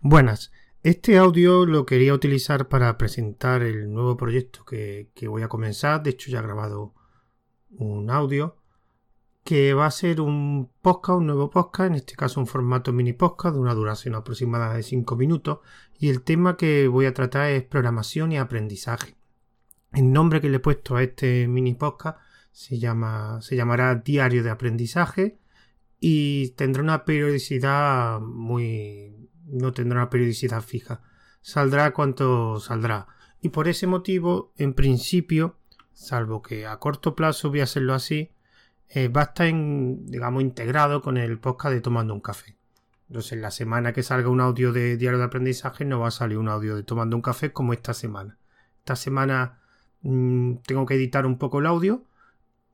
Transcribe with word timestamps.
Buenas, 0.00 0.52
este 0.84 1.18
audio 1.18 1.66
lo 1.66 1.84
quería 1.84 2.14
utilizar 2.14 2.68
para 2.68 2.96
presentar 2.96 3.62
el 3.62 3.92
nuevo 3.92 4.16
proyecto 4.16 4.64
que, 4.64 5.10
voy 5.26 5.42
a 5.42 5.48
comenzar. 5.48 6.04
De 6.04 6.10
hecho, 6.10 6.30
ya 6.30 6.38
he 6.38 6.42
grabado 6.42 6.94
un 7.70 8.08
audio 8.08 8.56
que 9.42 9.74
va 9.74 9.86
a 9.86 9.90
ser 9.90 10.20
un 10.20 10.70
podcast, 10.82 11.18
un 11.18 11.26
nuevo 11.26 11.50
podcast, 11.50 11.90
en 11.90 11.96
este 11.96 12.14
caso 12.14 12.38
un 12.38 12.46
formato 12.46 12.92
mini 12.92 13.12
podcast 13.12 13.56
de 13.56 13.60
una 13.60 13.74
duración 13.74 14.14
aproximada 14.14 14.74
de 14.74 14.84
5 14.84 15.16
minutos. 15.16 15.58
Y 15.98 16.10
el 16.10 16.22
tema 16.22 16.56
que 16.56 16.86
voy 16.86 17.06
a 17.06 17.14
tratar 17.14 17.50
es 17.50 17.64
programación 17.64 18.30
y 18.30 18.38
aprendizaje. 18.38 19.16
El 19.92 20.12
nombre 20.12 20.40
que 20.40 20.48
le 20.48 20.58
he 20.58 20.60
puesto 20.60 20.94
a 20.94 21.02
este 21.02 21.48
mini 21.48 21.74
podcast 21.74 22.18
se, 22.52 22.78
llama, 22.78 23.40
se 23.42 23.56
llamará 23.56 23.96
Diario 23.96 24.44
de 24.44 24.50
Aprendizaje 24.50 25.40
y 25.98 26.50
tendrá 26.50 26.84
una 26.84 27.04
periodicidad 27.04 28.20
muy, 28.20 29.17
no 29.48 29.72
tendrá 29.72 30.00
una 30.00 30.10
periodicidad 30.10 30.62
fija. 30.62 31.00
Saldrá 31.40 31.92
cuanto 31.92 32.60
saldrá. 32.60 33.06
Y 33.40 33.50
por 33.50 33.68
ese 33.68 33.86
motivo, 33.86 34.52
en 34.56 34.74
principio, 34.74 35.56
salvo 35.92 36.42
que 36.42 36.66
a 36.66 36.78
corto 36.78 37.14
plazo 37.14 37.50
voy 37.50 37.60
a 37.60 37.64
hacerlo 37.64 37.94
así, 37.94 38.30
eh, 38.88 39.08
va 39.08 39.20
a 39.22 39.24
estar, 39.24 39.46
digamos, 39.46 40.42
integrado 40.42 41.02
con 41.02 41.16
el 41.16 41.38
podcast 41.38 41.74
de 41.74 41.80
Tomando 41.80 42.14
un 42.14 42.20
Café. 42.20 42.56
Entonces, 43.08 43.38
la 43.38 43.50
semana 43.50 43.92
que 43.92 44.02
salga 44.02 44.28
un 44.28 44.40
audio 44.40 44.72
de 44.72 44.96
diario 44.96 45.18
de 45.18 45.24
aprendizaje, 45.24 45.84
no 45.84 46.00
va 46.00 46.08
a 46.08 46.10
salir 46.10 46.38
un 46.38 46.48
audio 46.48 46.76
de 46.76 46.82
Tomando 46.82 47.16
un 47.16 47.22
Café 47.22 47.52
como 47.52 47.72
esta 47.72 47.94
semana. 47.94 48.38
Esta 48.80 48.96
semana 48.96 49.60
mm, 50.02 50.56
tengo 50.66 50.86
que 50.86 50.94
editar 50.94 51.26
un 51.26 51.38
poco 51.38 51.60
el 51.60 51.66
audio 51.66 52.04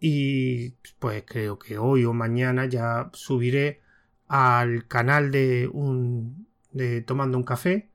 y 0.00 0.70
pues 0.98 1.24
creo 1.26 1.58
que 1.58 1.78
hoy 1.78 2.04
o 2.04 2.12
mañana 2.12 2.66
ya 2.66 3.10
subiré 3.12 3.80
al 4.28 4.86
canal 4.86 5.30
de 5.30 5.68
un 5.72 6.43
de 6.74 7.00
Tomando 7.00 7.38
un 7.38 7.44
Café, 7.44 7.88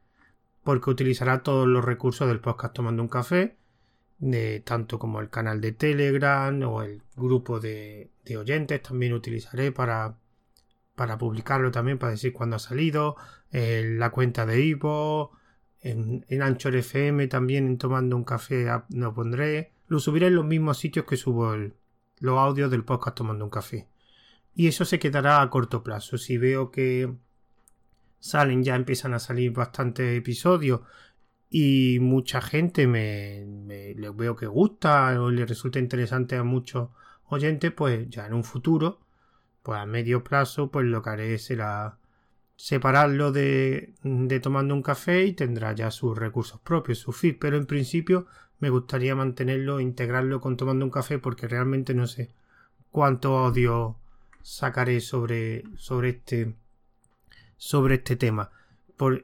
porque 0.64 0.90
utilizará 0.90 1.44
todos 1.44 1.68
los 1.68 1.86
recursos 1.86 2.28
del 2.28 2.40
podcast 2.40 2.74
Tomando 2.74 3.04
un 3.04 3.10
Café, 3.10 3.58
de, 4.18 4.62
tanto 4.62 4.98
como 4.98 5.20
el 5.22 5.30
canal 5.30 5.62
de 5.62 5.74
Telegram 5.74 6.60
o 6.64 6.82
el 6.82 7.04
grupo 7.16 7.60
de, 7.60 8.10
oyentes, 8.38 8.82
también 8.82 9.14
utilizaré 9.14 9.72
para, 9.72 10.18
para 10.96 11.18
publicarlo 11.18 11.72
también, 11.72 12.00
para 12.00 12.14
decir 12.14 12.34
cuándo 12.34 12.56
ha 12.56 12.60
salido, 12.60 13.16
la 13.52 14.10
cuenta 14.10 14.46
de 14.46 14.62
Ivo, 14.62 15.32
en, 15.82 16.26
en 16.28 16.42
Anchor 16.42 16.76
FM 16.76 17.28
también 17.28 17.66
en 17.66 17.78
Tomando 17.78 18.16
un 18.16 18.24
Café 18.24 18.68
lo 18.90 19.14
pondré, 19.14 19.72
lo 19.88 20.00
subiré 20.00 20.28
en 20.28 20.36
los 20.36 20.46
mismos 20.46 20.78
sitios 20.78 21.06
que 21.06 21.18
subo 21.18 21.56
los 22.20 22.38
audios 22.38 22.70
del 22.70 22.84
podcast 22.84 23.18
Tomando 23.18 23.46
un 23.46 23.52
Café. 23.52 23.88
Y 24.54 24.68
eso 24.68 24.84
se 24.84 25.00
quedará 25.00 25.42
a 25.42 25.50
corto 25.50 25.84
plazo. 25.84 26.18
Si 26.18 26.38
veo 26.38 26.70
que 26.70 27.14
salen, 28.20 28.64
ya 28.64 28.76
empiezan 28.76 29.14
a 29.14 29.20
salir 29.20 29.52
bastantes 29.52 30.18
episodios 30.18 30.82
y 31.50 32.00
mucha 32.02 32.42
gente 32.42 32.88
me, 32.88 33.46
me 33.46 33.94
veo 34.12 34.36
que 34.36 34.48
gusta 34.48 35.20
o 35.22 35.32
le 35.32 35.46
resulta 35.46 35.80
interesante 35.80 36.36
a 36.36 36.44
muchos 36.44 36.90
oyentes, 37.26 37.72
pues 37.72 38.10
ya 38.10 38.28
en 38.28 38.34
un 38.34 38.44
futuro, 38.44 39.00
pues 39.64 39.80
a 39.80 39.86
medio 39.86 40.24
plazo, 40.24 40.72
pues 40.72 40.86
lo 40.86 41.02
que 41.02 41.10
haré 41.10 41.38
será 41.40 41.98
separarlo 42.56 43.32
de, 43.32 43.94
de 44.04 44.40
tomando 44.42 44.74
un 44.74 44.82
café 44.84 45.26
y 45.26 45.34
tendrá 45.34 45.74
ya 45.74 45.92
sus 45.92 46.18
recursos 46.18 46.60
propios, 46.60 47.00
su 47.00 47.14
feed, 47.14 47.38
pero 47.40 47.58
en 47.58 47.66
principio 47.66 48.28
me 48.60 48.70
gustaría 48.70 49.16
mantenerlo, 49.16 49.80
integrarlo 49.80 50.42
con 50.42 50.58
tomando 50.58 50.86
un 50.86 50.92
café 50.92 51.20
porque 51.20 51.48
realmente 51.48 51.94
no 51.94 52.06
sé 52.06 52.34
cuánto 52.92 53.38
audio 53.38 53.98
sacaré 54.42 55.00
sobre, 55.00 55.64
sobre 55.78 56.10
este 56.10 56.56
sobre 57.60 57.96
este 57.96 58.16
tema. 58.16 58.52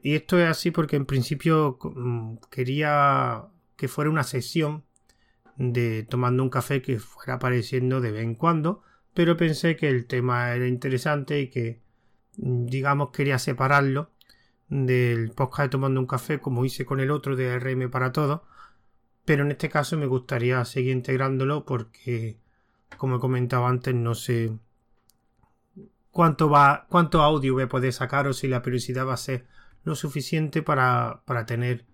y 0.03 0.15
esto 0.15 0.39
es 0.39 0.47
así 0.47 0.71
porque 0.71 0.95
en 0.97 1.05
principio 1.05 1.79
mm, 1.81 2.37
quería 2.51 3.45
que 3.77 3.87
fuera 3.87 4.11
una 4.11 4.23
sesión 4.23 4.83
de 5.57 6.03
tomando 6.03 6.43
un 6.43 6.49
café 6.49 6.81
que 6.81 6.99
fuera 6.99 7.35
apareciendo 7.35 8.01
de 8.01 8.11
vez 8.11 8.23
en 8.23 8.35
cuando, 8.35 8.83
pero 9.13 9.37
pensé 9.37 9.75
que 9.77 9.89
el 9.89 10.05
tema 10.05 10.53
era 10.53 10.67
interesante 10.67 11.39
y 11.41 11.49
que, 11.49 11.81
mm, 12.37 12.65
digamos, 12.67 13.11
quería 13.11 13.39
separarlo 13.39 14.11
del 14.69 15.31
podcast 15.31 15.67
de 15.67 15.69
tomando 15.69 15.99
un 15.99 16.07
café 16.07 16.39
como 16.39 16.65
hice 16.65 16.85
con 16.85 16.99
el 16.99 17.11
otro 17.11 17.35
de 17.35 17.57
RM 17.59 17.89
para 17.89 18.11
todos, 18.11 18.41
pero 19.25 19.43
en 19.43 19.51
este 19.51 19.69
caso 19.69 19.97
me 19.97 20.07
gustaría 20.07 20.63
seguir 20.65 20.91
integrándolo 20.93 21.65
porque, 21.65 22.37
como 22.97 23.17
he 23.17 23.19
comentado 23.19 23.67
antes, 23.67 23.95
no 23.95 24.15
sé 24.15 24.51
cuánto 26.15 26.49
va, 26.49 26.85
cuánto 26.87 27.21
audio 27.21 27.55
voy 27.55 27.63
a 27.63 27.67
poder 27.67 27.91
sacar 27.91 28.25
o 28.25 28.31
si 28.31 28.47
la 28.47 28.61
periodicidad 28.61 29.05
va 29.05 29.15
a 29.15 29.17
ser 29.17 29.47
lo 29.83 29.95
suficiente 29.95 30.61
para, 30.61 31.23
para 31.25 31.45
tener 31.45 31.85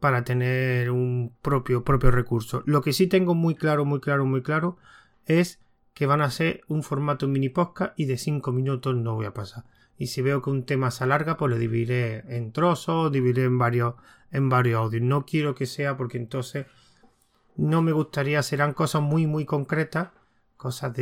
para 0.00 0.22
tener 0.22 0.90
un 0.90 1.32
propio, 1.40 1.82
propio 1.82 2.10
recurso. 2.10 2.62
Lo 2.66 2.82
que 2.82 2.92
sí 2.92 3.06
tengo 3.06 3.34
muy 3.34 3.54
claro, 3.54 3.86
muy 3.86 4.00
claro, 4.00 4.26
muy 4.26 4.42
claro 4.42 4.76
es 5.24 5.62
que 5.94 6.04
van 6.04 6.20
a 6.20 6.30
ser 6.30 6.60
un 6.68 6.82
formato 6.82 7.26
mini 7.26 7.48
podcast 7.48 7.98
y 7.98 8.04
de 8.04 8.18
5 8.18 8.52
minutos 8.52 8.96
no 8.96 9.14
voy 9.14 9.24
a 9.24 9.32
pasar. 9.32 9.64
Y 9.96 10.08
si 10.08 10.20
veo 10.20 10.42
que 10.42 10.50
un 10.50 10.66
tema 10.66 10.90
se 10.90 11.04
alarga, 11.04 11.38
pues 11.38 11.48
lo 11.48 11.56
dividiré 11.56 12.24
en 12.36 12.52
trozos, 12.52 13.10
dividiré 13.10 13.44
en 13.44 13.56
varios, 13.56 13.94
en 14.30 14.50
varios 14.50 14.78
audios. 14.78 15.04
No 15.04 15.24
quiero 15.24 15.54
que 15.54 15.64
sea 15.64 15.96
porque 15.96 16.18
entonces 16.18 16.66
no 17.56 17.80
me 17.80 17.92
gustaría, 17.92 18.42
serán 18.42 18.74
cosas 18.74 19.00
muy, 19.00 19.26
muy 19.26 19.46
concretas 19.46 20.08
cosas 20.62 20.92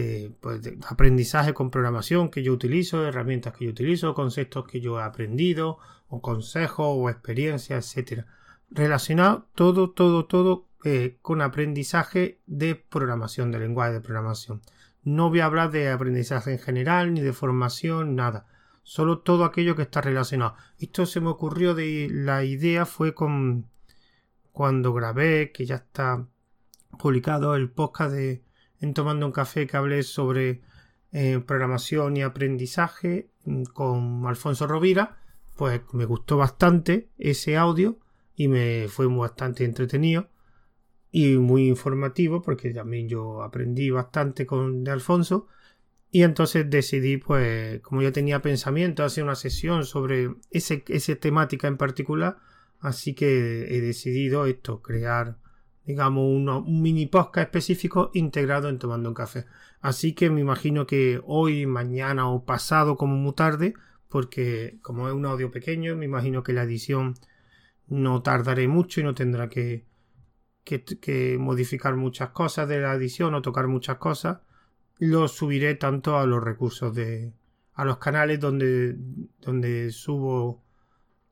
pues, 0.40 0.62
de, 0.62 0.78
aprendizaje 0.88 1.52
con 1.52 1.70
programación 1.70 2.30
que 2.30 2.42
yo 2.42 2.54
utilizo, 2.54 3.06
herramientas 3.06 3.54
que 3.54 3.66
yo 3.66 3.70
utilizo, 3.72 4.14
conceptos 4.14 4.66
que 4.66 4.80
yo 4.80 4.98
he 4.98 5.02
aprendido, 5.02 5.78
o 6.08 6.22
consejos, 6.22 6.86
o 6.88 7.10
experiencias, 7.10 7.84
etcétera. 7.84 8.26
Relacionado 8.70 9.48
todo, 9.54 9.90
todo, 9.90 10.24
todo 10.24 10.66
eh, 10.82 11.18
con 11.20 11.42
aprendizaje 11.42 12.40
de 12.46 12.74
programación, 12.74 13.52
de 13.52 13.58
lenguaje 13.58 13.92
de 13.92 14.00
programación. 14.00 14.62
No 15.04 15.28
voy 15.28 15.40
a 15.40 15.44
hablar 15.44 15.70
de 15.70 15.90
aprendizaje 15.90 16.52
en 16.52 16.58
general, 16.58 17.12
ni 17.12 17.20
de 17.20 17.34
formación, 17.34 18.16
nada. 18.16 18.46
Solo 18.82 19.18
todo 19.18 19.44
aquello 19.44 19.76
que 19.76 19.82
está 19.82 20.00
relacionado. 20.00 20.54
Esto 20.78 21.04
se 21.04 21.20
me 21.20 21.28
ocurrió 21.28 21.74
de 21.74 22.08
la 22.10 22.44
idea 22.44 22.86
fue 22.86 23.12
con 23.12 23.66
cuando 24.52 24.94
grabé, 24.94 25.52
que 25.52 25.66
ya 25.66 25.76
está 25.76 26.26
publicado 26.98 27.54
el 27.56 27.70
podcast 27.70 28.14
de 28.14 28.42
en 28.80 28.94
Tomando 28.94 29.26
un 29.26 29.32
Café 29.32 29.66
que 29.66 29.76
hablé 29.76 30.02
sobre 30.02 30.62
eh, 31.12 31.40
programación 31.44 32.16
y 32.16 32.22
aprendizaje 32.22 33.30
mm, 33.44 33.64
con 33.64 34.26
Alfonso 34.26 34.66
Rovira, 34.66 35.18
pues 35.56 35.80
me 35.92 36.04
gustó 36.04 36.36
bastante 36.36 37.10
ese 37.18 37.56
audio 37.56 37.98
y 38.34 38.48
me 38.48 38.88
fue 38.88 39.06
bastante 39.06 39.64
entretenido 39.64 40.30
y 41.10 41.36
muy 41.36 41.68
informativo 41.68 42.42
porque 42.42 42.72
también 42.72 43.08
yo 43.08 43.42
aprendí 43.42 43.90
bastante 43.90 44.46
con 44.46 44.84
de 44.84 44.90
Alfonso. 44.90 45.48
Y 46.12 46.22
entonces 46.22 46.68
decidí 46.68 47.18
pues 47.18 47.80
como 47.82 48.02
yo 48.02 48.12
tenía 48.12 48.42
pensamiento 48.42 49.04
hacer 49.04 49.22
una 49.24 49.36
sesión 49.36 49.84
sobre 49.84 50.34
ese, 50.50 50.84
esa 50.88 51.14
temática 51.16 51.68
en 51.68 51.76
particular 51.76 52.38
así 52.80 53.14
que 53.14 53.76
he 53.76 53.80
decidido 53.80 54.46
esto 54.46 54.82
crear 54.82 55.36
digamos, 55.90 56.24
un 56.24 56.82
mini 56.82 57.06
podcast 57.06 57.46
específico 57.46 58.10
integrado 58.14 58.68
en 58.68 58.78
Tomando 58.78 59.08
un 59.08 59.14
Café. 59.14 59.46
Así 59.80 60.14
que 60.14 60.30
me 60.30 60.40
imagino 60.40 60.86
que 60.86 61.20
hoy, 61.24 61.66
mañana 61.66 62.28
o 62.28 62.44
pasado 62.44 62.96
como 62.96 63.16
muy 63.16 63.34
tarde, 63.34 63.74
porque 64.08 64.78
como 64.82 65.08
es 65.08 65.14
un 65.14 65.26
audio 65.26 65.50
pequeño, 65.50 65.96
me 65.96 66.04
imagino 66.04 66.42
que 66.42 66.52
la 66.52 66.62
edición 66.62 67.14
no 67.88 68.22
tardaré 68.22 68.68
mucho 68.68 69.00
y 69.00 69.04
no 69.04 69.14
tendrá 69.14 69.48
que, 69.48 69.84
que, 70.64 71.36
modificar 71.38 71.96
muchas 71.96 72.30
cosas 72.30 72.68
de 72.68 72.80
la 72.80 72.94
edición 72.94 73.34
o 73.34 73.42
tocar 73.42 73.66
muchas 73.66 73.96
cosas. 73.98 74.38
Lo 74.98 75.28
subiré 75.28 75.74
tanto 75.74 76.18
a 76.18 76.26
los 76.26 76.42
recursos 76.42 76.94
de. 76.94 77.32
a 77.74 77.84
los 77.84 77.98
canales 77.98 78.38
donde, 78.38 78.96
donde 79.40 79.90
subo 79.90 80.62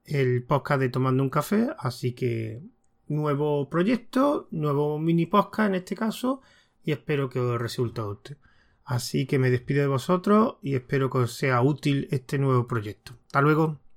el 0.04 0.42
podcast 0.44 0.80
de 0.80 0.88
Tomando 0.88 1.22
un 1.22 1.30
Café. 1.30 1.68
Así 1.78 2.12
que 2.12 2.62
nuevo 3.08 3.68
proyecto, 3.68 4.48
nuevo 4.50 4.98
mini 4.98 5.26
podcast 5.26 5.68
en 5.68 5.74
este 5.76 5.96
caso, 5.96 6.42
y 6.82 6.92
espero 6.92 7.28
que 7.28 7.40
os 7.40 7.60
resulte 7.60 8.00
útil. 8.00 8.36
Así 8.84 9.26
que 9.26 9.38
me 9.38 9.50
despido 9.50 9.82
de 9.82 9.88
vosotros 9.88 10.56
y 10.62 10.74
espero 10.74 11.10
que 11.10 11.18
os 11.18 11.34
sea 11.34 11.60
útil 11.60 12.08
este 12.10 12.38
nuevo 12.38 12.66
proyecto. 12.66 13.12
Hasta 13.26 13.42
luego. 13.42 13.87